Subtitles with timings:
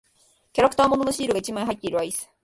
[0.51, 2.27] キャラクター物のシールが一枚入っているアイス。